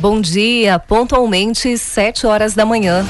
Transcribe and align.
Bom 0.00 0.20
dia, 0.20 0.78
pontualmente 0.78 1.76
sete 1.76 2.24
horas 2.24 2.54
da 2.54 2.64
manhã. 2.64 3.04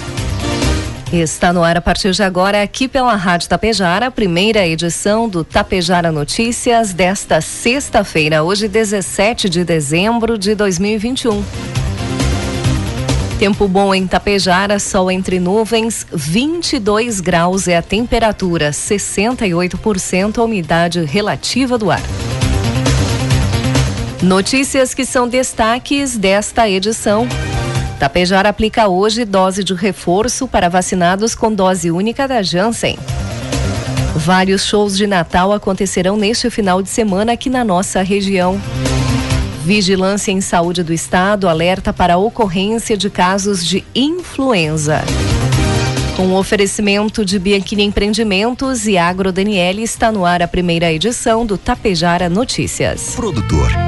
Está 1.13 1.53
no 1.53 1.63
ar 1.63 1.77
a 1.77 1.83
partir 1.83 2.13
de 2.13 2.23
agora, 2.23 2.63
aqui 2.63 2.89
pela 2.89 3.15
Rádio 3.15 3.47
Tapejara, 3.47 4.07
a 4.07 4.11
primeira 4.11 4.67
edição 4.67 5.29
do 5.29 5.45
Tapejara 5.45 6.11
Notícias 6.11 6.95
desta 6.95 7.43
sexta-feira, 7.43 8.43
hoje 8.43 8.69
17 8.69 9.51
de 9.51 9.65
dezembro 9.65 10.39
de 10.39 10.55
2021. 10.55 11.45
Tempo 13.39 13.69
bom 13.69 13.95
em 13.95 14.07
Tapejara, 14.07 14.79
sol 14.79 15.11
entre 15.11 15.39
nuvens, 15.39 16.07
22 16.11 17.21
graus 17.21 17.69
é 17.69 17.77
a 17.77 17.83
temperatura, 17.83 18.71
68% 18.71 20.39
a 20.39 20.43
umidade 20.43 21.05
relativa 21.05 21.77
do 21.77 21.91
ar. 21.91 22.01
Notícias 24.23 24.95
que 24.95 25.05
são 25.05 25.29
destaques 25.29 26.17
desta 26.17 26.69
edição. 26.69 27.29
Tapejara 28.01 28.49
aplica 28.49 28.89
hoje 28.89 29.25
dose 29.25 29.63
de 29.63 29.75
reforço 29.75 30.49
para 30.49 30.69
vacinados 30.69 31.37
com 31.37 31.53
dose 31.53 31.91
única 31.91 32.27
da 32.27 32.43
Janssen. 32.43 32.99
Vários 34.17 34.65
shows 34.65 34.97
de 34.97 35.07
Natal 35.07 35.53
acontecerão 35.53 36.17
neste 36.17 36.51
final 36.51 36.83
de 36.83 36.89
semana 36.89 37.33
aqui 37.33 37.49
na 37.49 37.63
nossa 37.63 38.03
região. 38.03 38.61
Vigilância 39.65 40.33
em 40.33 40.41
Saúde 40.41 40.83
do 40.83 40.93
Estado 40.93 41.49
alerta 41.49 41.93
para 41.93 42.15
a 42.15 42.19
ocorrência 42.19 42.97
de 42.97 43.09
casos 43.09 43.65
de 43.65 43.85
influenza. 43.95 45.05
Com 46.17 46.35
oferecimento 46.35 47.25
de 47.25 47.39
Bianchini 47.39 47.85
Empreendimentos 47.85 48.89
e 48.89 48.99
Agro 48.99 49.31
Daniele 49.31 49.85
está 49.85 50.11
no 50.11 50.25
ar 50.25 50.43
a 50.43 50.49
primeira 50.49 50.93
edição 50.93 51.47
do 51.47 51.57
Tapejara 51.57 52.29
Notícias. 52.29 53.15
Produtor, 53.15 53.71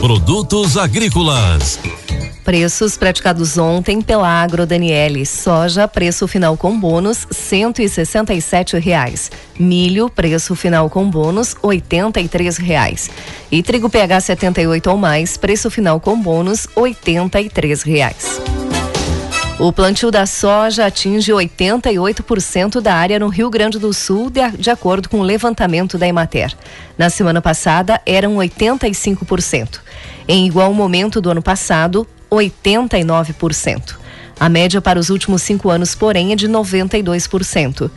Produtos 0.00 0.76
agrícolas. 0.76 1.76
Preços 2.44 2.96
praticados 2.96 3.58
ontem 3.58 4.00
pela 4.00 4.28
Agro 4.28 4.64
Daniele. 4.64 5.26
Soja, 5.26 5.88
preço 5.88 6.28
final 6.28 6.56
com 6.56 6.78
bônus, 6.78 7.26
cento 7.32 7.82
e 7.82 7.88
sessenta 7.88 8.32
e 8.32 8.40
sete 8.40 8.78
reais. 8.78 9.28
Milho, 9.58 10.08
preço 10.08 10.54
final 10.54 10.88
com 10.88 11.10
bônus, 11.10 11.56
oitenta 11.62 12.20
e 12.20 12.28
três 12.28 12.56
reais. 12.56 13.10
E 13.50 13.60
trigo 13.60 13.90
PH 13.90 14.20
78 14.20 14.88
ou 14.88 14.96
mais, 14.96 15.36
preço 15.36 15.68
final 15.68 15.98
com 15.98 16.18
bônus, 16.18 16.68
oitenta 16.76 17.40
e 17.40 17.50
três 17.50 17.82
reais. 17.82 18.40
O 19.60 19.72
plantio 19.72 20.08
da 20.08 20.24
soja 20.24 20.86
atinge 20.86 21.32
88% 21.32 22.80
da 22.80 22.94
área 22.94 23.18
no 23.18 23.26
Rio 23.26 23.50
Grande 23.50 23.76
do 23.76 23.92
Sul, 23.92 24.30
de, 24.30 24.48
de, 24.52 24.70
acordo 24.70 25.08
com 25.08 25.18
o 25.18 25.24
levantamento 25.24 25.98
da 25.98 26.06
Emater. 26.06 26.54
Na 26.96 27.10
semana 27.10 27.42
passada, 27.42 28.00
eram 28.06 28.36
85%. 28.36 29.80
Em 30.28 30.46
igual 30.46 30.72
momento 30.72 31.20
do 31.20 31.28
ano 31.28 31.42
passado, 31.42 32.06
89%. 32.30 33.96
A 34.38 34.48
média 34.48 34.80
para 34.80 35.00
os 35.00 35.10
últimos 35.10 35.42
cinco 35.42 35.70
anos, 35.70 35.92
porém, 35.92 36.32
é 36.32 36.36
de 36.36 36.48
92%. 36.48 37.90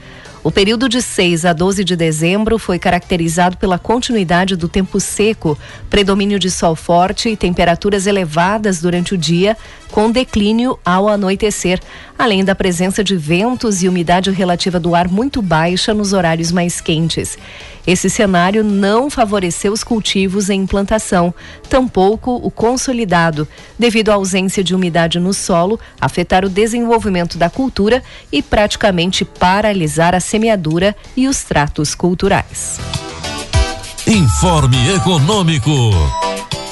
O 0.44 0.50
período 0.50 0.90
de 0.90 1.03
6 1.03 1.46
a 1.46 1.53
12 1.53 1.84
de 1.84 1.96
dezembro 1.96 2.57
foi 2.57 2.79
caracterizado 2.79 3.57
pela 3.57 3.78
continuidade 3.78 4.56
do 4.56 4.68
tempo 4.68 5.00
seco, 5.00 5.56
predomínio 5.88 6.40
de 6.40 6.50
sol 6.50 6.75
forte 6.75 7.29
e 7.29 7.38
temperaturas 7.38 8.07
elevadas 8.07 8.81
durante 8.81 9.13
o 9.13 9.18
dia, 9.18 9.56
com 9.91 10.09
declínio 10.09 10.80
ao 10.84 11.07
anoitecer, 11.07 11.80
além 12.18 12.44
da 12.44 12.56
presença 12.56 13.03
de 13.03 13.16
ventos 13.16 13.84
e 13.84 13.88
umidade 13.88 14.31
relativa 14.31 14.80
do 14.80 14.96
ar 14.96 15.07
muito 15.07 15.44
baixa 15.44 15.94
nos 15.94 16.12
horários 16.12 16.51
mais 16.51 16.81
quentes. 16.81 17.38
Esse 17.85 18.09
cenário 18.09 18.63
não 18.63 19.09
favoreceu 19.09 19.74
os 19.74 19.84
cultivos 19.84 20.50
em 20.50 20.62
implantação, 20.62 21.34
tampouco 21.68 22.35
o 22.35 22.51
consolidado, 22.51 23.47
devido 23.78 24.09
à 24.09 24.13
ausência 24.13 24.63
de 24.63 24.75
umidade 24.75 25.19
no 25.19 25.34
solo, 25.34 25.80
afetar 26.00 26.46
o 26.46 26.50
desenvolvimento 26.50 27.38
da 27.38 27.50
cultura 27.50 28.03
e 28.31 28.41
praticamente 28.41 29.25
paralisar 29.25 30.13
a 30.13 30.19
semeadura 30.31 30.96
e 31.18 31.28
os 31.28 31.44
tratos 31.44 31.94
culturais. 31.94 32.80
Informe 34.08 34.96
Econômico. 34.96 35.69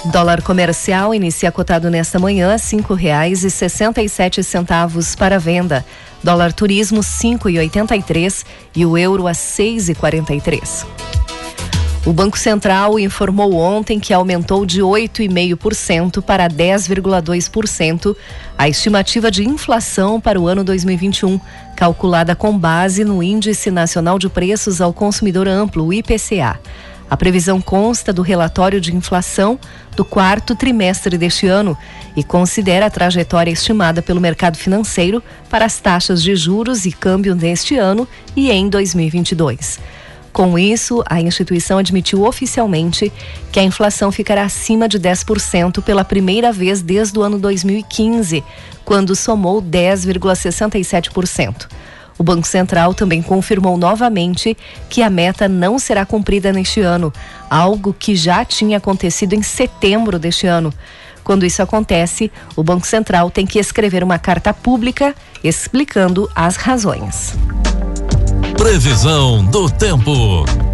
Dólar 0.06 0.42
comercial 0.42 1.14
inicia 1.14 1.52
cotado 1.52 1.90
nesta 1.90 2.18
manhã 2.18 2.58
cinco 2.58 2.94
reais 2.94 3.44
e 3.44 3.50
sessenta 3.50 4.02
e 4.02 4.08
sete 4.08 4.42
centavos 4.42 5.14
para 5.14 5.38
venda. 5.38 5.86
Dólar 6.24 6.54
turismo 6.54 7.04
cinco 7.04 7.50
e 7.50 7.60
oitenta 7.60 7.98
e 7.98 8.02
três 8.02 8.46
e 8.74 8.86
o 8.86 8.98
euro 8.98 9.28
a 9.28 9.34
seis 9.34 9.90
e 9.90 9.94
quarenta 9.94 10.34
e 10.34 10.40
três. 10.40 10.86
O 12.10 12.12
Banco 12.12 12.40
Central 12.40 12.98
informou 12.98 13.54
ontem 13.54 14.00
que 14.00 14.12
aumentou 14.12 14.66
de 14.66 14.82
8,5% 14.82 16.24
para 16.24 16.50
10,2% 16.50 18.16
a 18.58 18.68
estimativa 18.68 19.30
de 19.30 19.48
inflação 19.48 20.20
para 20.20 20.42
o 20.42 20.48
ano 20.48 20.64
2021, 20.64 21.40
calculada 21.76 22.36
com 22.36 22.58
base 22.58 23.06
no 23.06 23.22
Índice 23.22 23.70
Nacional 23.70 24.18
de 24.18 24.28
Preços 24.28 24.82
ao 24.82 24.92
Consumidor 24.92 25.48
Amplo, 25.48 25.86
o 25.86 25.94
IPCA. 25.94 26.60
A 27.08 27.16
previsão 27.16 27.62
consta 27.62 28.12
do 28.12 28.24
relatório 28.24 28.82
de 28.82 28.96
inflação 28.96 29.60
do 29.96 30.04
quarto 30.04 30.56
trimestre 30.56 31.16
deste 31.16 31.46
ano 31.46 31.78
e 32.16 32.24
considera 32.24 32.88
a 32.88 32.90
trajetória 32.90 33.52
estimada 33.52 34.02
pelo 34.02 34.20
mercado 34.20 34.58
financeiro 34.58 35.22
para 35.48 35.66
as 35.66 35.80
taxas 35.80 36.24
de 36.24 36.36
juros 36.36 36.88
e 36.88 36.92
câmbio 36.92 37.36
neste 37.36 37.78
ano 37.78 38.08
e 38.36 38.50
em 38.50 38.68
2022. 38.68 39.99
Com 40.32 40.58
isso, 40.58 41.04
a 41.08 41.20
instituição 41.20 41.80
admitiu 41.80 42.24
oficialmente 42.24 43.12
que 43.52 43.60
a 43.60 43.64
inflação 43.64 44.12
ficará 44.12 44.44
acima 44.44 44.88
de 44.88 45.00
10% 45.00 45.84
pela 45.84 46.06
primeira 46.06 46.52
vez 46.52 46.82
desde 46.82 47.18
o 47.18 47.24
ano 47.24 47.40
2015, 47.40 48.44
quando 48.86 49.16
somou 49.16 49.62
10,67%. 49.62 51.68
O 52.18 52.24
Banco 52.24 52.46
Central 52.46 52.94
também 52.94 53.22
confirmou 53.22 53.78
novamente 53.78 54.58
que 54.90 55.02
a 55.02 55.10
meta 55.10 55.48
não 55.48 55.80
será 55.80 56.06
cumprida 56.06 56.52
neste 56.52 56.82
ano, 56.82 57.14
algo 57.50 57.96
que 57.98 58.16
já 58.16 58.44
tinha 58.44 58.78
acontecido 58.78 59.34
em 59.34 59.42
setembro 59.42 60.20
deste 60.20 60.46
ano. 60.46 60.74
Quando 61.24 61.46
isso 61.46 61.62
acontece, 61.62 62.32
o 62.56 62.64
Banco 62.64 62.86
Central 62.86 63.32
tem 63.32 63.46
que 63.46 63.58
escrever 63.58 64.04
uma 64.04 64.20
carta 64.20 64.54
pública 64.54 65.16
explicando 65.44 66.30
as 66.36 66.58
razões. 66.58 67.38
Previsão 68.60 69.42
do 69.46 69.70
tempo. 69.70 70.69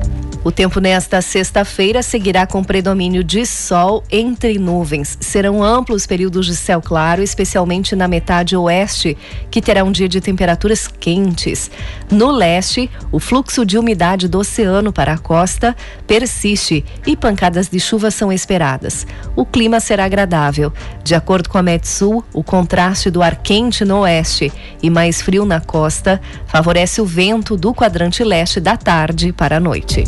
O 0.45 0.51
tempo 0.51 0.79
nesta 0.79 1.23
sexta-feira 1.23 2.03
seguirá 2.03 2.45
com 2.45 2.63
predomínio 2.63 3.23
de 3.23 3.47
sol 3.47 4.03
entre 4.11 4.59
nuvens. 4.59 5.17
Serão 5.19 5.63
amplos 5.63 6.05
períodos 6.05 6.45
de 6.45 6.55
céu 6.55 6.79
claro, 6.79 7.23
especialmente 7.23 7.95
na 7.95 8.07
metade 8.07 8.55
oeste, 8.55 9.17
que 9.49 9.59
terá 9.59 9.83
um 9.83 9.91
dia 9.91 10.07
de 10.07 10.21
temperaturas 10.21 10.87
quentes. 10.87 11.71
No 12.11 12.29
leste, 12.29 12.91
o 13.11 13.19
fluxo 13.19 13.65
de 13.65 13.75
umidade 13.75 14.27
do 14.27 14.37
oceano 14.37 14.93
para 14.93 15.13
a 15.13 15.17
costa 15.17 15.75
persiste 16.05 16.85
e 17.07 17.17
pancadas 17.17 17.67
de 17.67 17.79
chuva 17.79 18.11
são 18.11 18.31
esperadas. 18.31 19.07
O 19.35 19.47
clima 19.47 19.79
será 19.79 20.05
agradável. 20.05 20.71
De 21.03 21.15
acordo 21.15 21.49
com 21.49 21.57
a 21.57 21.63
Metsul, 21.63 22.23
o 22.31 22.43
contraste 22.43 23.09
do 23.09 23.23
ar 23.23 23.37
quente 23.37 23.83
no 23.83 24.01
oeste 24.01 24.53
e 24.79 24.91
mais 24.91 25.23
frio 25.23 25.43
na 25.43 25.59
costa 25.59 26.21
favorece 26.45 27.01
o 27.01 27.05
vento 27.05 27.57
do 27.57 27.73
quadrante 27.73 28.23
leste 28.23 28.59
da 28.59 28.77
tarde 28.77 29.33
para 29.33 29.57
a 29.57 29.59
noite. 29.59 30.03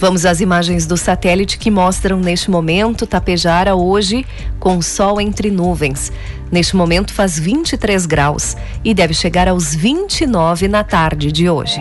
Vamos 0.00 0.24
às 0.24 0.40
imagens 0.40 0.86
do 0.86 0.96
satélite 0.96 1.58
que 1.58 1.70
mostram 1.70 2.18
neste 2.18 2.50
momento 2.50 3.06
Tapejara 3.06 3.74
hoje 3.74 4.24
com 4.58 4.80
sol 4.80 5.20
entre 5.20 5.50
nuvens. 5.50 6.10
Neste 6.50 6.74
momento 6.74 7.12
faz 7.12 7.38
23 7.38 8.06
graus 8.06 8.56
e 8.82 8.94
deve 8.94 9.12
chegar 9.12 9.46
aos 9.46 9.74
29 9.74 10.68
na 10.68 10.82
tarde 10.82 11.30
de 11.30 11.50
hoje. 11.50 11.80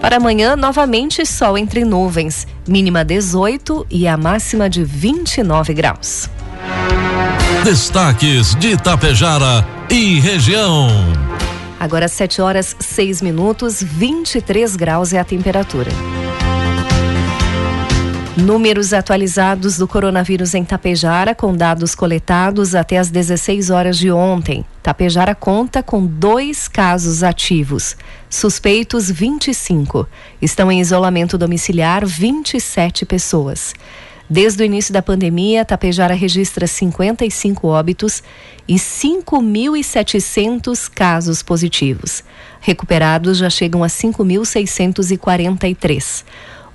Para 0.00 0.16
amanhã, 0.16 0.56
novamente 0.56 1.24
sol 1.24 1.56
entre 1.56 1.84
nuvens, 1.84 2.48
mínima 2.66 3.04
18 3.04 3.86
e 3.88 4.08
a 4.08 4.16
máxima 4.16 4.68
de 4.68 4.82
29 4.82 5.72
graus. 5.72 6.28
Destaques 7.62 8.56
de 8.56 8.76
Tapejara 8.76 9.64
e 9.88 10.18
região. 10.18 11.31
Agora 11.82 12.06
7 12.06 12.40
horas 12.40 12.76
6 12.78 13.20
minutos, 13.22 13.82
23 13.82 14.76
graus 14.76 15.12
é 15.12 15.18
a 15.18 15.24
temperatura. 15.24 15.90
Números 18.36 18.92
atualizados 18.92 19.78
do 19.78 19.88
coronavírus 19.88 20.54
em 20.54 20.64
Tapejara, 20.64 21.34
com 21.34 21.52
dados 21.52 21.96
coletados 21.96 22.76
até 22.76 22.98
as 22.98 23.10
16 23.10 23.70
horas 23.70 23.98
de 23.98 24.12
ontem. 24.12 24.64
Tapejara 24.80 25.34
conta 25.34 25.82
com 25.82 26.06
dois 26.06 26.68
casos 26.68 27.24
ativos. 27.24 27.96
Suspeitos 28.30 29.10
25. 29.10 30.06
Estão 30.40 30.70
em 30.70 30.80
isolamento 30.80 31.36
domiciliar 31.36 32.06
27 32.06 33.04
pessoas. 33.04 33.74
Desde 34.32 34.62
o 34.62 34.64
início 34.64 34.94
da 34.94 35.02
pandemia, 35.02 35.62
Tapejara 35.62 36.14
registra 36.14 36.66
55 36.66 37.68
óbitos 37.68 38.22
e 38.66 38.76
5.700 38.76 40.90
casos 40.90 41.42
positivos. 41.42 42.24
Recuperados 42.58 43.36
já 43.36 43.50
chegam 43.50 43.84
a 43.84 43.88
5.643. 43.88 46.24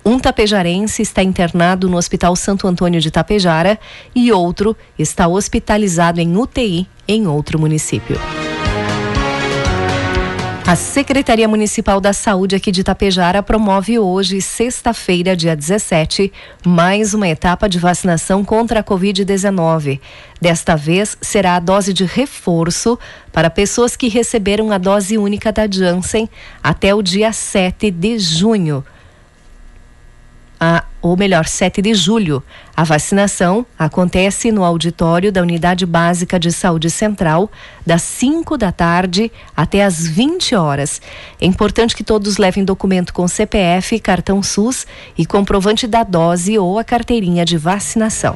Um 0.06 0.20
tapejarense 0.20 1.02
está 1.02 1.24
internado 1.24 1.90
no 1.90 1.98
Hospital 1.98 2.36
Santo 2.36 2.68
Antônio 2.68 3.02
de 3.02 3.10
Tapejara 3.10 3.80
e 4.14 4.32
outro 4.32 4.78
está 5.00 5.28
hospitalizado 5.28 6.22
em 6.22 6.38
UTI 6.38 6.88
em 7.08 7.26
outro 7.26 7.58
município. 7.58 8.20
A 10.68 10.76
Secretaria 10.76 11.48
Municipal 11.48 12.02
da 12.02 12.12
Saúde 12.12 12.54
aqui 12.54 12.74
de 12.74 12.84
Tapejara 12.84 13.42
promove 13.42 13.98
hoje, 13.98 14.42
sexta-feira, 14.42 15.34
dia 15.34 15.56
17, 15.56 16.30
mais 16.66 17.14
uma 17.14 17.26
etapa 17.26 17.70
de 17.70 17.80
vacinação 17.80 18.44
contra 18.44 18.82
a 18.82 18.84
Covid-19. 18.84 20.02
Desta 20.42 20.76
vez, 20.76 21.18
será 21.22 21.56
a 21.56 21.62
dose 21.62 21.94
de 21.94 22.04
reforço 22.04 23.00
para 23.32 23.50
pessoas 23.50 23.96
que 23.96 24.10
receberam 24.10 24.70
a 24.70 24.78
dose 24.78 25.18
única 25.18 25.54
da 25.54 25.66
Janssen 25.72 26.30
até 26.62 26.94
o 26.94 27.02
dia 27.02 27.32
7 27.32 27.90
de 27.90 28.20
junho 28.20 28.84
a, 30.60 30.84
ou 31.02 31.16
melhor, 31.16 31.46
7 31.46 31.82
de 31.82 31.94
julho. 31.94 32.44
A 32.76 32.84
vacinação 32.84 33.66
acontece 33.78 34.52
no 34.52 34.64
auditório 34.64 35.32
da 35.32 35.42
Unidade 35.42 35.86
Básica 35.86 36.40
de 36.40 36.52
Saúde 36.52 36.90
Central, 36.90 37.50
das 37.86 38.02
5 38.02 38.58
da 38.58 38.72
tarde 38.72 39.32
até 39.56 39.84
as 39.84 40.08
20 40.08 40.56
horas. 40.56 41.02
É 41.40 41.46
importante 41.46 41.96
que 41.96 42.04
todos 42.04 42.38
levem 42.38 42.66
documento 42.66 43.14
com 43.14 43.28
CPF, 43.28 44.00
cartão 44.00 44.42
SUS 44.42 44.86
e 45.18 45.26
comprovante 45.26 45.88
da 45.88 46.04
dose 46.04 46.58
ou 46.58 46.80
a 46.80 46.84
carteirinha 46.84 47.46
de 47.46 47.58
vacinação. 47.58 48.36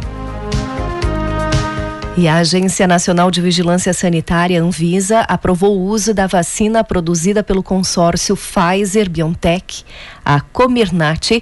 E 2.17 2.27
a 2.27 2.35
Agência 2.35 2.85
Nacional 2.85 3.31
de 3.31 3.39
Vigilância 3.39 3.93
Sanitária, 3.93 4.61
Anvisa, 4.61 5.21
aprovou 5.21 5.77
o 5.77 5.85
uso 5.85 6.13
da 6.13 6.27
vacina 6.27 6.83
produzida 6.83 7.41
pelo 7.41 7.63
consórcio 7.63 8.35
Pfizer-BioNTech, 8.35 9.85
a 10.23 10.41
Comirnaty, 10.41 11.41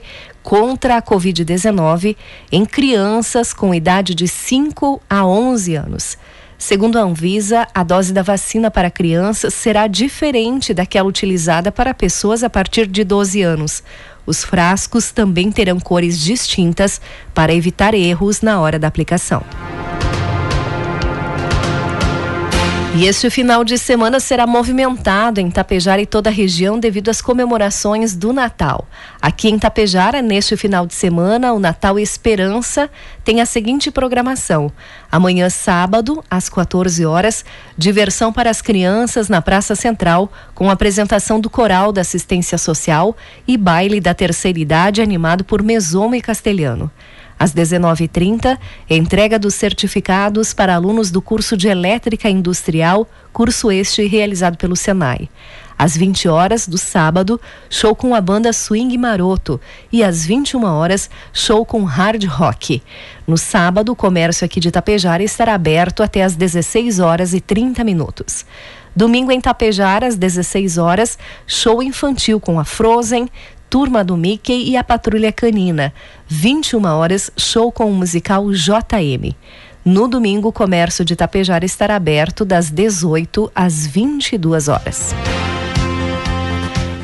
contra 0.50 0.98
a 0.98 1.01
Covid-19 1.01 2.18
em 2.51 2.66
crianças 2.66 3.54
com 3.54 3.72
idade 3.72 4.16
de 4.16 4.28
5 4.28 5.00
a 5.07 5.24
11 5.24 5.75
anos. 5.75 6.18
Segundo 6.57 6.98
a 6.98 7.04
Anvisa, 7.04 7.68
a 7.72 7.84
dose 7.84 8.12
da 8.12 8.24
vacina 8.24 8.72
para 8.72 8.90
crianças 8.90 9.54
será 9.54 9.86
diferente 9.86 10.74
daquela 10.74 11.07
utilizada 11.07 11.72
para 11.72 11.94
pessoas 11.94 12.44
a 12.44 12.50
partir 12.50 12.88
de 12.88 13.04
12 13.04 13.44
anos. 13.44 13.84
Os 14.25 14.44
frascos 14.44 15.12
também 15.12 15.51
terão 15.51 15.80
cores 15.80 16.19
distintas 16.19 17.00
para 17.31 17.54
evitar 17.54 17.94
erros 17.94 18.42
na 18.42 18.60
hora 18.60 18.80
da 18.80 18.88
aplicação. 18.88 19.44
E 22.95 23.06
este 23.06 23.30
final 23.30 23.63
de 23.63 23.77
semana 23.77 24.19
será 24.19 24.47
movimentado 24.47 25.39
em 25.39 25.51
Tapejara 25.51 26.01
e 26.01 26.07
toda 26.07 26.30
a 26.30 26.33
região 26.33 26.80
devido 26.80 27.09
às 27.09 27.21
comemorações 27.21 28.15
do 28.15 28.33
Natal. 28.33 28.88
Aqui 29.21 29.47
em 29.47 29.59
Tapejara, 29.59 30.24
neste 30.24 30.57
final 30.57 30.88
de 30.88 30.95
semana, 30.95 31.53
o 31.53 31.59
Natal 31.59 32.00
Esperança 32.00 32.89
tem 33.24 33.41
a 33.41 33.45
seguinte 33.45 33.91
programação: 33.91 34.71
amanhã, 35.12 35.51
sábado, 35.51 36.24
às 36.30 36.50
14 36.50 37.06
horas, 37.06 37.45
diversão 37.77 38.33
para 38.33 38.50
as 38.50 38.59
crianças 38.59 39.30
na 39.30 39.39
Praça 39.39 39.75
Central, 39.75 40.30
com 40.56 40.69
apresentação 40.69 41.39
do 41.39 41.50
Coral 41.50 41.91
da 41.91 42.01
Assistência 42.01 42.57
Social 42.57 43.15
e 43.47 43.56
baile 43.56 44.01
da 44.01 44.15
terceira 44.15 44.59
idade 44.59 45.00
animado 45.00 45.44
por 45.44 45.62
Mesomo 45.62 46.15
e 46.15 46.21
Castelhano. 46.21 46.91
Às 47.39 47.53
19h30, 47.53 48.57
entrega 48.89 49.39
dos 49.39 49.56
certificados 49.56 50.53
para 50.53 50.75
alunos 50.75 51.09
do 51.09 51.21
curso 51.21 51.56
de 51.56 51.69
Elétrica 51.69 52.30
Industrial, 52.30 53.07
curso 53.31 53.71
este 53.71 54.06
realizado 54.06 54.57
pelo 54.57 54.75
Senai. 54.75 55.30
Às 55.77 55.95
20 55.95 56.27
horas 56.27 56.68
do 56.68 56.77
sábado, 56.77 57.39
show 57.69 57.95
com 57.95 58.13
a 58.13 58.19
banda 58.19 58.51
Swing 58.51 58.97
Maroto 58.97 59.62
e 59.89 60.03
às 60.03 60.25
21 60.25 60.65
horas, 60.65 61.09
show 61.31 61.65
com 61.65 61.86
hard 61.86 62.25
rock. 62.25 62.83
No 63.25 63.38
sábado, 63.38 63.93
o 63.93 63.96
comércio 63.96 64.43
aqui 64.43 64.60
de 64.60 64.69
Tapejara 64.69 65.24
estará 65.24 65.53
aberto 65.53 66.03
até 66.03 66.22
às 66.22 66.36
16 66.36 67.00
horas 67.00 67.34
e 67.34 67.39
30 67.39 67.81
minutos. 67.86 68.46
Domingo 68.93 69.31
em 69.31 69.39
Tapejara, 69.39 70.08
às 70.08 70.17
16 70.17 70.77
horas, 70.77 71.17
show 71.48 71.81
infantil 71.81 72.41
com 72.41 72.60
a 72.60 72.65
Frozen, 72.65 73.29
Turma 73.70 74.04
do 74.04 74.18
Mickey 74.18 74.70
e 74.70 74.76
a 74.76 74.84
Patrulha 74.84 75.32
Canina. 75.32 75.94
21 76.28 76.86
horas, 76.86 77.30
show 77.38 77.72
com 77.72 77.86
o 77.86 77.94
musical 77.94 78.52
JM. 78.52 79.36
No 79.86 80.08
domingo, 80.08 80.50
o 80.50 80.54
comércio 80.54 81.06
de 81.06 81.16
Tapejara 81.16 81.66
estará 81.66 81.96
aberto 81.96 82.44
das 82.44 82.72
18 82.72 83.52
às 83.54 83.86
22 83.86 84.68
horas. 84.68 85.14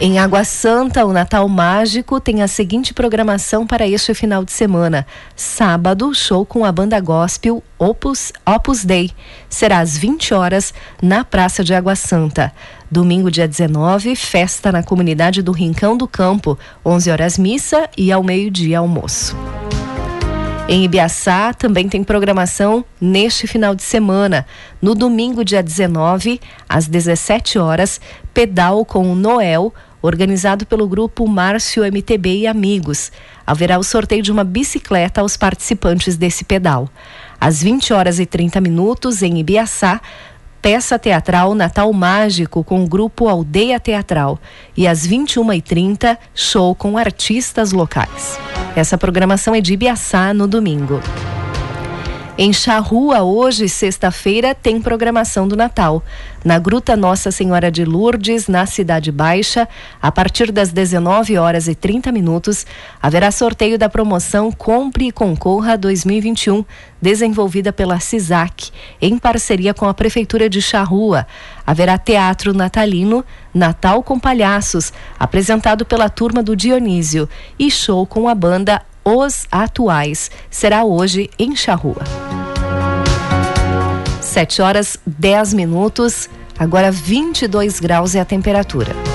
Em 0.01 0.19
Água 0.19 0.43
Santa, 0.43 1.05
o 1.05 1.13
Natal 1.13 1.47
Mágico 1.47 2.19
tem 2.19 2.41
a 2.41 2.49
seguinte 2.49 2.93
programação 2.93 3.65
para 3.65 3.87
este 3.87 4.13
final 4.13 4.43
de 4.43 4.51
semana. 4.51 5.07
Sábado, 5.37 6.13
show 6.13 6.45
com 6.45 6.65
a 6.65 6.71
banda 6.71 6.99
gospel 6.99 7.63
Opus, 7.79 8.33
Opus 8.45 8.83
Dei. 8.83 9.11
Será 9.49 9.79
às 9.79 9.97
20 9.97 10.33
horas 10.33 10.73
na 11.01 11.23
Praça 11.23 11.63
de 11.63 11.73
Água 11.73 11.95
Santa. 11.95 12.51
Domingo, 12.95 13.29
dia 13.29 13.45
19, 13.45 14.15
festa 14.15 14.71
na 14.71 14.81
comunidade 14.81 15.41
do 15.41 15.51
Rincão 15.51 15.97
do 15.97 16.07
Campo. 16.07 16.57
11 16.85 17.11
horas 17.11 17.37
missa 17.37 17.89
e 17.97 18.09
ao 18.09 18.23
meio-dia 18.23 18.79
almoço. 18.79 19.35
Em 20.65 20.85
Ibiaçá 20.85 21.53
também 21.53 21.89
tem 21.89 22.05
programação 22.05 22.85
neste 23.01 23.47
final 23.47 23.75
de 23.75 23.83
semana. 23.83 24.45
No 24.81 24.95
domingo, 24.95 25.43
dia 25.43 25.61
19, 25.61 26.39
às 26.69 26.87
17 26.87 27.59
horas, 27.59 27.99
pedal 28.33 28.85
com 28.85 29.11
o 29.11 29.13
Noel, 29.13 29.73
organizado 30.01 30.65
pelo 30.65 30.87
grupo 30.87 31.27
Márcio 31.27 31.83
MTB 31.83 32.29
e 32.37 32.47
Amigos. 32.47 33.11
Haverá 33.45 33.77
o 33.77 33.83
sorteio 33.83 34.23
de 34.23 34.31
uma 34.31 34.45
bicicleta 34.45 35.19
aos 35.19 35.35
participantes 35.35 36.15
desse 36.15 36.45
pedal. 36.45 36.87
Às 37.41 37.61
20 37.61 37.91
horas 37.91 38.19
e 38.19 38.25
30 38.25 38.61
minutos, 38.61 39.21
em 39.21 39.37
Ibiaçá, 39.37 39.99
peça 40.65 40.97
teatral 40.97 41.53
Natal 41.53 41.93
Mágico 41.93 42.63
com 42.63 42.83
o 42.83 42.87
grupo 42.87 43.29
Aldeia 43.29 43.79
Teatral. 43.79 44.39
E 44.75 44.87
às 44.87 45.07
21h30, 45.07 46.17
show 46.33 46.73
com 46.73 46.97
artistas 46.97 47.71
locais. 47.71 48.39
Essa 48.75 48.97
programação 48.97 49.53
é 49.53 49.61
de 49.61 49.73
Ibiaçá 49.73 50.33
no 50.33 50.47
domingo. 50.47 50.99
Em 52.37 52.51
Charrua, 52.51 53.21
hoje, 53.23 53.69
sexta-feira, 53.69 54.53
tem 54.53 54.81
programação 54.81 55.47
do 55.47 55.55
Natal. 55.55 56.03
Na 56.43 56.59
Gruta 56.59 56.93
Nossa 56.97 57.31
Senhora 57.31 57.71
de 57.71 57.85
Lourdes, 57.85 58.49
na 58.49 58.65
Cidade 58.65 59.09
Baixa, 59.09 59.69
a 60.01 60.11
partir 60.11 60.51
das 60.51 60.69
19 60.73 61.37
horas 61.37 61.69
e 61.69 61.73
30 61.73 62.11
minutos, 62.11 62.65
haverá 63.01 63.31
sorteio 63.31 63.79
da 63.79 63.87
promoção 63.87 64.51
Compre 64.51 65.07
e 65.07 65.11
Concorra 65.13 65.77
2021, 65.77 66.65
desenvolvida 67.01 67.71
pela 67.71 68.01
CISAC, 68.01 68.69
em 69.01 69.17
parceria 69.17 69.73
com 69.73 69.87
a 69.87 69.93
Prefeitura 69.93 70.49
de 70.49 70.61
Charrua. 70.61 71.25
Haverá 71.65 71.97
teatro 71.97 72.53
natalino, 72.53 73.23
Natal 73.53 74.03
com 74.03 74.19
Palhaços, 74.19 74.91
apresentado 75.17 75.85
pela 75.85 76.09
turma 76.09 76.43
do 76.43 76.53
Dionísio, 76.53 77.29
e 77.57 77.71
show 77.71 78.05
com 78.05 78.27
a 78.27 78.35
banda 78.35 78.81
os 79.05 79.45
atuais. 79.51 80.31
Será 80.49 80.83
hoje 80.83 81.29
em 81.37 81.55
Charrua. 81.55 82.03
7 84.19 84.61
horas 84.61 84.97
10 85.05 85.53
minutos, 85.53 86.27
agora 86.57 86.91
22 86.91 87.79
graus 87.79 88.15
é 88.15 88.19
a 88.19 88.25
temperatura. 88.25 89.14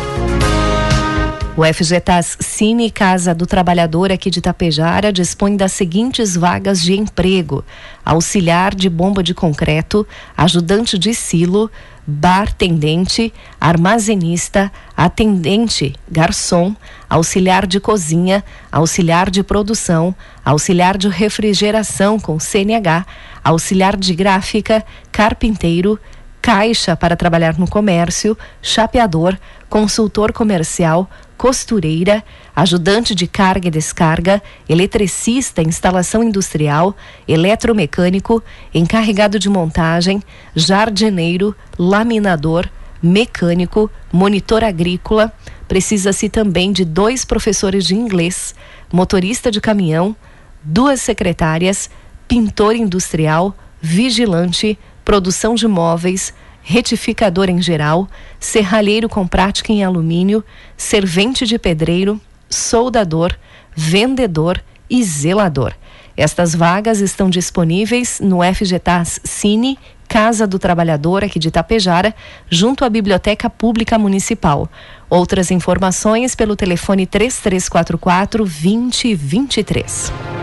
O 1.56 1.64
FGTAS 1.64 2.38
Cine 2.40 2.90
Casa 2.92 3.34
do 3.34 3.44
Trabalhador 3.44 4.12
aqui 4.12 4.30
de 4.30 4.40
Tapejara 4.40 5.12
dispõe 5.12 5.56
das 5.56 5.72
seguintes 5.72 6.36
vagas 6.36 6.80
de 6.80 6.94
emprego: 6.94 7.64
auxiliar 8.04 8.74
de 8.74 8.88
bomba 8.88 9.20
de 9.22 9.34
concreto, 9.34 10.06
ajudante 10.36 10.96
de 10.96 11.12
silo, 11.12 11.68
bartendente, 12.06 13.34
armazenista, 13.60 14.72
atendente, 14.96 15.94
garçom, 16.08 16.74
auxiliar 17.08 17.66
de 17.66 17.80
cozinha, 17.80 18.44
auxiliar 18.70 19.28
de 19.28 19.42
produção, 19.42 20.14
auxiliar 20.44 20.96
de 20.96 21.08
refrigeração 21.08 22.18
com 22.18 22.38
CNH, 22.38 23.04
auxiliar 23.42 23.96
de 23.96 24.14
gráfica, 24.14 24.84
carpinteiro, 25.10 25.98
caixa 26.40 26.96
para 26.96 27.16
trabalhar 27.16 27.58
no 27.58 27.68
comércio, 27.68 28.36
chapeador, 28.62 29.36
consultor 29.68 30.32
comercial, 30.32 31.08
costureira, 31.36 32.22
ajudante 32.54 33.14
de 33.14 33.26
carga 33.26 33.68
e 33.68 33.70
descarga, 33.70 34.42
eletricista, 34.68 35.62
instalação 35.62 36.22
industrial, 36.22 36.94
eletromecânico, 37.26 38.42
encarregado 38.74 39.38
de 39.38 39.48
montagem, 39.48 40.22
jardineiro, 40.54 41.56
laminador, 41.78 42.68
mecânico, 43.02 43.90
monitor 44.12 44.62
agrícola. 44.62 45.32
Precisa-se 45.66 46.28
também 46.28 46.72
de 46.72 46.84
dois 46.84 47.24
professores 47.24 47.86
de 47.86 47.94
inglês, 47.94 48.54
motorista 48.92 49.50
de 49.50 49.60
caminhão, 49.60 50.14
duas 50.62 51.00
secretárias, 51.00 51.88
pintor 52.28 52.74
industrial, 52.76 53.56
vigilante, 53.80 54.78
produção 55.04 55.54
de 55.54 55.66
móveis, 55.66 56.32
retificador 56.62 57.48
em 57.48 57.60
geral, 57.60 58.08
serralheiro 58.38 59.08
com 59.08 59.26
prática 59.26 59.72
em 59.72 59.82
alumínio, 59.82 60.44
servente 60.76 61.46
de 61.46 61.58
pedreiro, 61.58 62.20
soldador, 62.48 63.36
vendedor 63.74 64.62
e 64.88 65.02
zelador. 65.02 65.74
Estas 66.16 66.54
vagas 66.54 67.00
estão 67.00 67.30
disponíveis 67.30 68.20
no 68.20 68.40
FGTAS 68.42 69.20
Cine, 69.24 69.78
Casa 70.06 70.44
do 70.44 70.58
Trabalhador 70.58 71.22
aqui 71.22 71.38
de 71.38 71.48
Itapejara, 71.48 72.12
junto 72.48 72.84
à 72.84 72.88
Biblioteca 72.88 73.48
Pública 73.48 73.96
Municipal. 73.96 74.68
Outras 75.08 75.52
informações 75.52 76.34
pelo 76.34 76.56
telefone 76.56 77.06
3344 77.06 78.44
2023. 78.44 80.39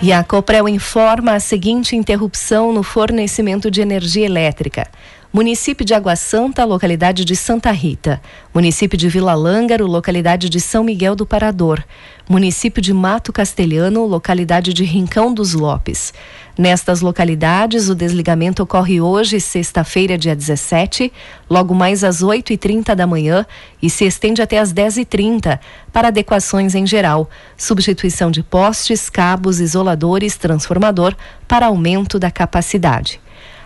E 0.00 0.12
a 0.12 0.22
Coprel 0.22 0.68
informa 0.68 1.32
a 1.32 1.40
seguinte 1.40 1.96
interrupção 1.96 2.72
no 2.72 2.84
fornecimento 2.84 3.68
de 3.68 3.80
energia 3.80 4.24
elétrica. 4.24 4.86
Município 5.32 5.84
de 5.84 5.92
Água 5.92 6.14
Santa, 6.14 6.64
localidade 6.64 7.24
de 7.24 7.34
Santa 7.34 7.72
Rita. 7.72 8.22
Município 8.54 8.96
de 8.96 9.08
Vila 9.08 9.34
Lângaro, 9.34 9.88
localidade 9.88 10.48
de 10.48 10.60
São 10.60 10.84
Miguel 10.84 11.16
do 11.16 11.26
Parador. 11.26 11.84
Município 12.28 12.80
de 12.80 12.94
Mato 12.94 13.32
Castelhano, 13.32 14.06
localidade 14.06 14.72
de 14.72 14.84
Rincão 14.84 15.34
dos 15.34 15.52
Lopes. 15.52 16.14
Nestas 16.58 17.00
localidades, 17.00 17.88
o 17.88 17.94
desligamento 17.94 18.64
ocorre 18.64 19.00
hoje, 19.00 19.38
sexta-feira, 19.38 20.18
dia 20.18 20.34
17, 20.34 21.12
logo 21.48 21.72
mais 21.72 22.02
às 22.02 22.20
8h30 22.20 22.96
da 22.96 23.06
manhã 23.06 23.46
e 23.80 23.88
se 23.88 24.04
estende 24.04 24.42
até 24.42 24.58
às 24.58 24.74
10h30 24.74 25.60
para 25.92 26.08
adequações 26.08 26.74
em 26.74 26.84
geral, 26.84 27.30
substituição 27.56 28.28
de 28.28 28.42
postes, 28.42 29.08
cabos, 29.08 29.60
isoladores, 29.60 30.36
transformador 30.36 31.14
para 31.46 31.66
aumento 31.66 32.18
da 32.18 32.28
capacidade. 32.28 33.20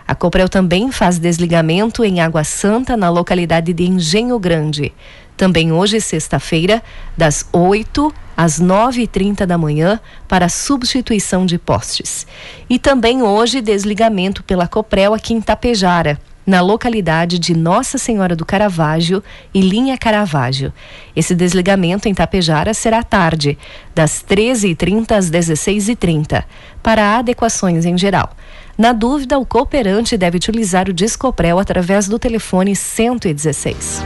A 0.07 0.13
Coprel 0.13 0.47
também 0.47 0.91
faz 0.91 1.17
desligamento 1.17 2.03
em 2.03 2.21
Água 2.21 2.43
Santa, 2.43 2.95
na 2.95 3.09
localidade 3.09 3.73
de 3.73 3.85
Engenho 3.85 4.37
Grande. 4.37 4.93
Também 5.35 5.71
hoje, 5.71 5.99
sexta-feira, 5.99 6.81
das 7.17 7.47
8 7.51 8.13
às 8.35 8.59
9h30 8.59 9.45
da 9.45 9.57
manhã, 9.57 9.99
para 10.27 10.49
substituição 10.49 11.45
de 11.45 11.57
postes. 11.57 12.25
E 12.69 12.79
também 12.79 13.21
hoje, 13.21 13.61
desligamento 13.61 14.43
pela 14.43 14.67
Coprel 14.67 15.13
aqui 15.13 15.33
em 15.33 15.41
Tapejara, 15.41 16.19
na 16.45 16.61
localidade 16.61 17.39
de 17.39 17.55
Nossa 17.55 17.97
Senhora 17.97 18.35
do 18.35 18.45
Caravaggio 18.45 19.23
e 19.53 19.61
Linha 19.61 19.97
Caravaggio. 19.97 20.73
Esse 21.15 21.33
desligamento 21.33 22.09
em 22.09 22.13
Tapejara 22.13 22.73
será 22.73 22.99
à 22.99 23.03
tarde, 23.03 23.57
das 23.95 24.23
13h30 24.23 25.11
às 25.11 25.31
16h30, 25.31 26.43
para 26.81 27.17
adequações 27.17 27.85
em 27.85 27.97
geral. 27.97 28.35
Na 28.77 28.91
dúvida, 28.91 29.37
o 29.37 29.45
cooperante 29.45 30.17
deve 30.17 30.37
utilizar 30.37 30.89
o 30.89 30.93
Discoprel 30.93 31.59
através 31.59 32.07
do 32.07 32.17
telefone 32.17 32.75
116. 32.75 34.03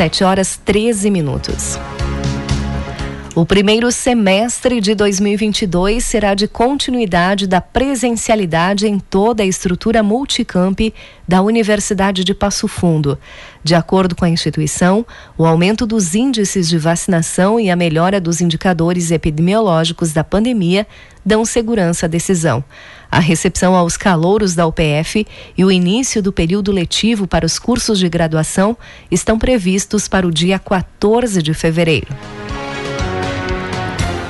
7 0.00 0.24
horas 0.24 0.58
13 0.64 1.10
minutos. 1.10 1.78
O 3.36 3.44
primeiro 3.44 3.92
semestre 3.92 4.80
de 4.80 4.94
2022 4.94 6.02
será 6.02 6.32
de 6.32 6.48
continuidade 6.48 7.46
da 7.46 7.60
presencialidade 7.60 8.86
em 8.86 8.98
toda 8.98 9.42
a 9.42 9.46
estrutura 9.46 10.02
multicamp 10.02 10.80
da 11.28 11.42
Universidade 11.42 12.24
de 12.24 12.32
Passo 12.32 12.66
Fundo. 12.66 13.18
De 13.62 13.74
acordo 13.74 14.16
com 14.16 14.24
a 14.24 14.30
instituição, 14.30 15.04
o 15.36 15.44
aumento 15.44 15.86
dos 15.86 16.14
índices 16.14 16.66
de 16.66 16.78
vacinação 16.78 17.60
e 17.60 17.70
a 17.70 17.76
melhora 17.76 18.18
dos 18.18 18.40
indicadores 18.40 19.10
epidemiológicos 19.10 20.14
da 20.14 20.24
pandemia 20.24 20.86
dão 21.24 21.44
segurança 21.44 22.06
à 22.06 22.08
decisão. 22.08 22.64
A 23.10 23.18
recepção 23.18 23.74
aos 23.74 23.96
calouros 23.96 24.54
da 24.54 24.66
UPF 24.66 25.26
e 25.56 25.64
o 25.64 25.70
início 25.70 26.22
do 26.22 26.32
período 26.32 26.70
letivo 26.70 27.26
para 27.26 27.44
os 27.44 27.58
cursos 27.58 27.98
de 27.98 28.08
graduação 28.08 28.76
estão 29.10 29.38
previstos 29.38 30.06
para 30.06 30.26
o 30.26 30.30
dia 30.30 30.58
14 30.58 31.42
de 31.42 31.52
fevereiro. 31.52 32.08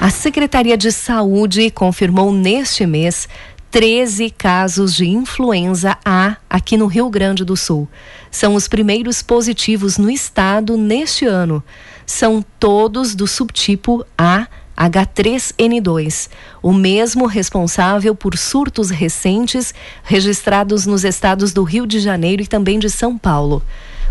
A 0.00 0.08
Secretaria 0.08 0.78
de 0.78 0.90
Saúde 0.90 1.70
confirmou 1.70 2.32
neste 2.32 2.86
mês 2.86 3.28
13 3.70 4.30
casos 4.30 4.94
de 4.94 5.06
influenza 5.06 5.96
A 6.04 6.36
aqui 6.48 6.76
no 6.76 6.86
Rio 6.86 7.08
Grande 7.10 7.44
do 7.44 7.56
Sul. 7.56 7.86
São 8.30 8.54
os 8.54 8.66
primeiros 8.66 9.22
positivos 9.22 9.98
no 9.98 10.10
estado 10.10 10.76
neste 10.76 11.26
ano. 11.26 11.62
São 12.04 12.44
todos 12.58 13.14
do 13.14 13.26
subtipo 13.26 14.04
A 14.18 14.48
H3N2, 14.80 16.30
o 16.62 16.72
mesmo 16.72 17.26
responsável 17.26 18.14
por 18.14 18.38
surtos 18.38 18.88
recentes 18.88 19.74
registrados 20.02 20.86
nos 20.86 21.04
estados 21.04 21.52
do 21.52 21.62
Rio 21.62 21.86
de 21.86 22.00
Janeiro 22.00 22.42
e 22.42 22.46
também 22.46 22.78
de 22.78 22.88
São 22.88 23.18
Paulo. 23.18 23.62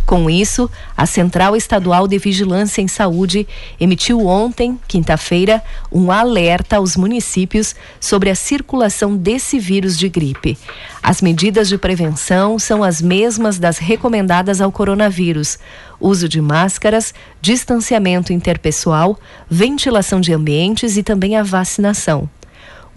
Com 0.09 0.27
isso, 0.27 0.67
a 0.97 1.05
Central 1.05 1.55
Estadual 1.55 2.07
de 2.07 2.17
Vigilância 2.17 2.81
em 2.81 2.87
Saúde 2.87 3.47
emitiu 3.79 4.25
ontem, 4.25 4.75
quinta-feira, 4.87 5.61
um 5.91 6.11
alerta 6.11 6.77
aos 6.77 6.97
municípios 6.97 7.75
sobre 7.99 8.31
a 8.31 8.33
circulação 8.33 9.15
desse 9.15 9.59
vírus 9.59 9.95
de 9.95 10.09
gripe. 10.09 10.57
As 11.03 11.21
medidas 11.21 11.69
de 11.69 11.77
prevenção 11.77 12.57
são 12.57 12.83
as 12.83 13.03
mesmas 13.03 13.59
das 13.59 13.77
recomendadas 13.77 14.61
ao 14.61 14.71
coronavírus: 14.71 15.59
uso 15.99 16.27
de 16.27 16.41
máscaras, 16.41 17.13
distanciamento 17.39 18.33
interpessoal, 18.33 19.15
ventilação 19.47 20.19
de 20.19 20.33
ambientes 20.33 20.97
e 20.97 21.03
também 21.03 21.37
a 21.37 21.43
vacinação. 21.43 22.27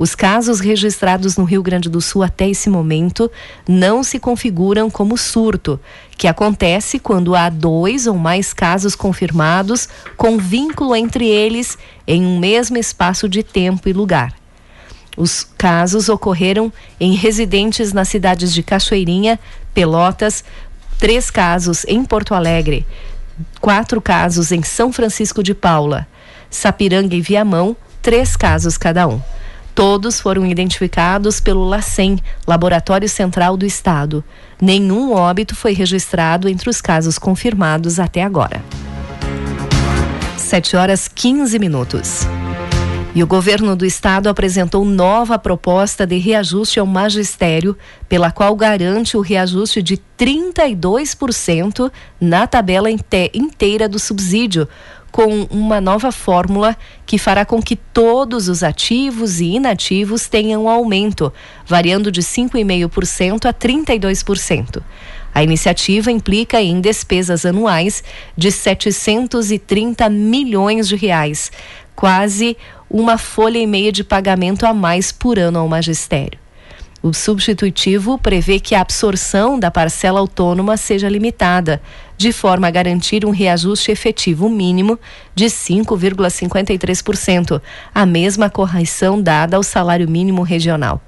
Os 0.02 0.16
casos 0.16 0.58
registrados 0.58 1.36
no 1.36 1.44
Rio 1.44 1.62
Grande 1.62 1.88
do 1.88 2.00
Sul 2.00 2.24
até 2.24 2.50
esse 2.50 2.68
momento 2.68 3.30
não 3.68 4.02
se 4.02 4.18
configuram 4.18 4.90
como 4.90 5.16
surto, 5.16 5.78
que 6.18 6.26
acontece 6.26 6.98
quando 6.98 7.36
há 7.36 7.48
dois 7.48 8.08
ou 8.08 8.18
mais 8.18 8.52
casos 8.52 8.96
confirmados 8.96 9.88
com 10.16 10.38
vínculo 10.38 10.96
entre 10.96 11.28
eles 11.28 11.78
em 12.04 12.26
um 12.26 12.40
mesmo 12.40 12.76
espaço 12.76 13.28
de 13.28 13.44
tempo 13.44 13.88
e 13.88 13.92
lugar. 13.92 14.34
Os 15.16 15.46
casos 15.56 16.08
ocorreram 16.08 16.72
em 16.98 17.14
residentes 17.14 17.92
nas 17.92 18.08
cidades 18.08 18.52
de 18.52 18.60
Cachoeirinha, 18.60 19.38
Pelotas, 19.72 20.42
três 20.98 21.30
casos 21.30 21.84
em 21.86 22.04
Porto 22.04 22.34
Alegre, 22.34 22.84
quatro 23.60 24.02
casos 24.02 24.50
em 24.50 24.64
São 24.64 24.92
Francisco 24.92 25.44
de 25.44 25.54
Paula, 25.54 26.08
Sapiranga 26.50 27.14
e 27.14 27.20
Viamão, 27.20 27.76
três 28.02 28.34
casos 28.34 28.76
cada 28.76 29.06
um. 29.06 29.22
Todos 29.74 30.20
foram 30.20 30.44
identificados 30.46 31.40
pelo 31.40 31.64
LACEN, 31.64 32.18
Laboratório 32.46 33.08
Central 33.08 33.56
do 33.56 33.64
Estado. 33.64 34.22
Nenhum 34.60 35.12
óbito 35.12 35.56
foi 35.56 35.72
registrado 35.72 36.48
entre 36.48 36.68
os 36.68 36.80
casos 36.80 37.18
confirmados 37.18 37.98
até 37.98 38.22
agora. 38.22 38.62
7 40.36 40.76
horas 40.76 41.08
15 41.08 41.58
minutos. 41.58 42.26
E 43.14 43.22
o 43.22 43.26
governo 43.26 43.76
do 43.76 43.84
estado 43.84 44.28
apresentou 44.28 44.84
nova 44.84 45.38
proposta 45.38 46.06
de 46.06 46.16
reajuste 46.16 46.80
ao 46.80 46.86
magistério, 46.86 47.76
pela 48.08 48.30
qual 48.30 48.54
garante 48.56 49.16
o 49.18 49.20
reajuste 49.20 49.82
de 49.82 49.98
32% 50.18 51.90
na 52.18 52.46
tabela 52.46 52.88
inteira 52.90 53.86
do 53.86 53.98
subsídio, 53.98 54.66
com 55.12 55.46
uma 55.50 55.78
nova 55.78 56.10
fórmula 56.10 56.74
que 57.04 57.18
fará 57.18 57.44
com 57.44 57.62
que 57.62 57.76
todos 57.76 58.48
os 58.48 58.62
ativos 58.62 59.40
e 59.40 59.56
inativos 59.56 60.26
tenham 60.26 60.66
aumento, 60.66 61.30
variando 61.66 62.10
de 62.10 62.22
5,5% 62.22 63.44
a 63.44 63.52
32%. 63.52 64.82
A 65.34 65.42
iniciativa 65.42 66.10
implica 66.10 66.60
em 66.60 66.80
despesas 66.80 67.44
anuais 67.44 68.02
de 68.36 68.50
730 68.50 70.08
milhões 70.08 70.88
de 70.88 70.96
reais, 70.96 71.52
quase 71.94 72.56
uma 72.88 73.18
folha 73.18 73.58
e 73.58 73.66
meia 73.66 73.92
de 73.92 74.02
pagamento 74.02 74.64
a 74.66 74.72
mais 74.72 75.12
por 75.12 75.38
ano 75.38 75.58
ao 75.58 75.68
magistério. 75.68 76.40
O 77.02 77.12
substitutivo 77.12 78.16
prevê 78.16 78.60
que 78.60 78.76
a 78.76 78.80
absorção 78.80 79.58
da 79.58 79.72
parcela 79.72 80.20
autônoma 80.20 80.76
seja 80.76 81.08
limitada, 81.08 81.82
de 82.22 82.32
forma 82.32 82.68
a 82.68 82.70
garantir 82.70 83.26
um 83.26 83.30
reajuste 83.30 83.90
efetivo 83.90 84.48
mínimo 84.48 84.96
de 85.34 85.46
5,53%, 85.46 87.60
a 87.92 88.06
mesma 88.06 88.48
correção 88.48 89.20
dada 89.20 89.56
ao 89.56 89.64
salário 89.64 90.08
mínimo 90.08 90.42
regional. 90.42 91.02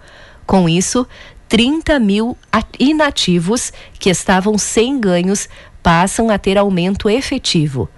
Com 0.44 0.68
isso, 0.68 1.06
30 1.48 2.00
mil 2.00 2.36
inativos 2.80 3.72
que 3.96 4.10
estavam 4.10 4.58
sem 4.58 4.98
ganhos 4.98 5.48
passam 5.80 6.30
a 6.30 6.38
ter 6.38 6.58
aumento 6.58 7.08
efetivo. 7.08 7.88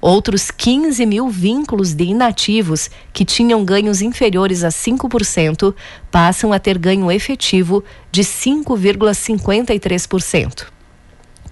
Outros 0.00 0.50
15 0.50 1.06
mil 1.06 1.28
vínculos 1.28 1.94
de 1.94 2.02
inativos 2.04 2.90
que 3.12 3.24
tinham 3.24 3.64
ganhos 3.64 4.02
inferiores 4.02 4.64
a 4.64 4.68
5% 4.68 5.72
passam 6.10 6.52
a 6.52 6.58
ter 6.58 6.76
ganho 6.76 7.12
efetivo 7.12 7.84
de 8.10 8.22
5,53%. 8.22 10.73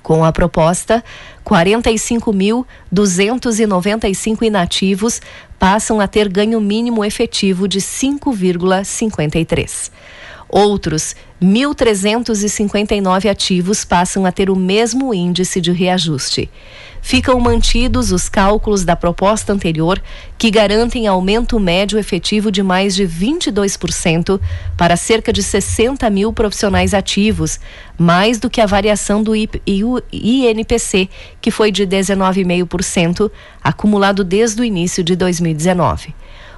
Com 0.03 0.25
a 0.25 0.33
proposta, 0.33 1.05
45.295 1.45 4.43
inativos 4.43 5.21
passam 5.59 6.01
a 6.01 6.09
ter 6.09 6.29
ganho 6.29 6.61
mínimo 6.61 7.05
efetivo 7.05 7.69
de 7.69 7.81
5,53. 7.81 9.91
Outros 10.49 11.15
1.359 11.41 13.31
ativos 13.31 13.85
passam 13.85 14.27
a 14.27 14.33
ter 14.33 14.51
o 14.51 14.57
mesmo 14.57 15.15
índice 15.15 15.61
de 15.61 15.71
reajuste 15.73 16.51
ficam 17.03 17.39
mantidos 17.41 18.13
os 18.13 18.29
cálculos 18.29 18.85
da 18.85 18.97
proposta 18.97 19.53
anterior, 19.53 20.01
que 20.39 20.51
garantem 20.51 21.07
aumento 21.07 21.61
médio 21.61 21.99
efetivo 21.99 22.51
de 22.51 22.63
mais 22.63 22.95
de 22.95 23.07
22% 23.07 24.41
para 24.77 24.97
cerca 24.97 25.33
de 25.33 25.43
60 25.43 26.09
mil 26.09 26.33
profissionais 26.33 26.95
ativos, 26.95 27.59
mais 27.99 28.39
do 28.39 28.49
que 28.49 28.61
a 28.61 28.67
variação 28.67 29.23
do 29.23 29.35
INPC, 29.37 31.11
que 31.41 31.51
foi 31.51 31.73
de 31.73 31.87
19,5%, 31.87 33.31
acumulado 33.63 34.25
desde 34.25 34.63
o 34.63 34.65
início 34.65 35.03
de 35.03 35.17
2019 35.17 36.15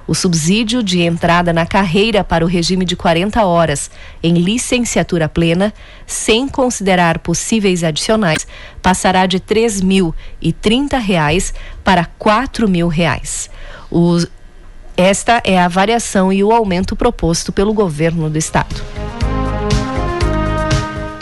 o 0.07 0.13
subsídio 0.13 0.83
de 0.83 1.01
entrada 1.01 1.51
na 1.51 1.65
carreira 1.65 2.23
para 2.23 2.45
o 2.45 2.47
regime 2.47 2.85
de 2.85 2.95
40 2.95 3.43
horas 3.43 3.89
em 4.21 4.33
licenciatura 4.33 5.27
plena, 5.27 5.73
sem 6.05 6.47
considerar 6.47 7.19
possíveis 7.19 7.83
adicionais, 7.83 8.47
passará 8.81 9.25
de 9.25 9.39
3.030 9.39 10.99
reais 10.99 11.53
para 11.83 12.05
4.000 12.19 12.87
reais. 12.87 13.49
esta 14.97 15.41
é 15.43 15.59
a 15.59 15.67
variação 15.67 16.31
e 16.31 16.43
o 16.43 16.51
aumento 16.51 16.95
proposto 16.95 17.51
pelo 17.51 17.73
governo 17.73 18.29
do 18.29 18.37
estado. 18.37 18.94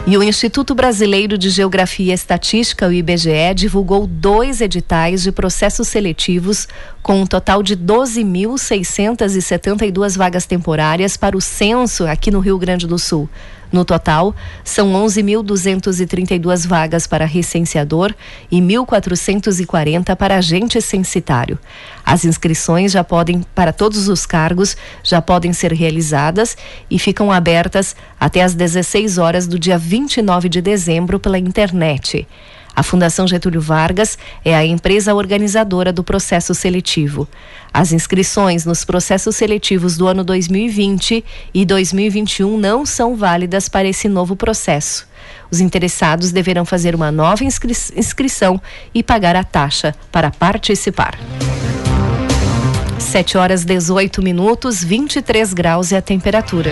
E 0.06 0.18
o 0.18 0.24
Instituto 0.24 0.76
Brasileiro 0.76 1.38
de 1.38 1.50
Geografia 1.50 2.12
e 2.12 2.14
Estatística, 2.14 2.86
o 2.86 2.92
IBGE, 2.92 3.54
divulgou 3.56 4.06
dois 4.06 4.60
editais 4.60 5.24
de 5.24 5.32
processos 5.32 5.88
seletivos 5.88 6.68
com 7.02 7.22
um 7.22 7.26
total 7.26 7.64
de 7.64 7.78
12.672 7.78 10.18
vagas 10.18 10.46
temporárias 10.46 11.16
para 11.16 11.38
o 11.38 11.42
censo 11.42 12.06
aqui 12.06 12.30
no 12.30 12.42
Rio 12.42 12.58
Grande 12.58 12.86
do 12.86 13.00
Sul. 13.00 13.30
No 13.74 13.84
total, 13.84 14.36
são 14.64 14.94
11.232 14.94 16.68
vagas 16.68 17.08
para 17.08 17.26
recenseador 17.26 18.14
e 18.52 18.62
1.440 18.62 20.16
para 20.16 20.38
agente 20.38 20.80
censitário. 20.80 21.58
As 22.06 22.24
inscrições 22.24 22.92
já 22.92 23.04
podem, 23.04 23.44
para 23.56 23.74
todos 23.74 24.08
os 24.08 24.28
cargos, 24.28 24.78
já 25.04 25.20
podem 25.24 25.52
ser 25.54 25.74
realizadas 25.74 26.56
e 26.88 27.00
ficam 27.00 27.32
abertas 27.32 27.96
até 28.20 28.44
às 28.44 28.54
16 28.54 29.18
horas 29.18 29.48
do 29.48 29.58
dia 29.58 29.80
29 29.80 30.50
de 30.50 30.62
dezembro 30.62 31.20
pela 31.20 31.40
internet. 31.40 32.28
A 32.76 32.82
Fundação 32.82 33.28
Getúlio 33.28 33.62
Vargas 33.62 34.18
é 34.44 34.56
a 34.56 34.66
empresa 34.66 35.14
organizadora 35.14 35.94
do 35.94 36.04
processo 36.04 36.56
seletivo. 36.56 37.28
As 37.72 37.92
inscrições 37.92 38.66
nos 38.66 38.84
processos 38.84 39.36
seletivos 39.36 39.96
do 39.96 40.08
ano 40.08 40.24
2020 40.24 41.24
e 41.54 41.66
2021 41.66 42.58
não 42.58 42.86
são 42.86 43.16
válidas 43.16 43.70
para 43.70 43.88
esse 43.88 44.10
novo 44.10 44.36
processo. 44.36 45.08
Os 45.52 45.60
interessados 45.60 46.32
deverão 46.32 46.66
fazer 46.66 46.96
uma 46.96 47.12
nova 47.12 47.44
inscri 47.44 47.74
inscrição 47.96 48.62
e 48.94 49.04
pagar 49.04 49.36
a 49.36 49.44
taxa 49.44 49.94
para 50.12 50.32
participar. 50.32 51.18
7 52.98 53.38
horas 53.38 53.64
18 53.64 54.24
minutos, 54.24 54.84
23 54.84 55.54
graus 55.54 55.92
é 55.92 55.98
a 55.98 56.02
temperatura. 56.02 56.72